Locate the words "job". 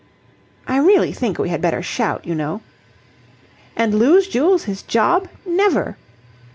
4.81-5.27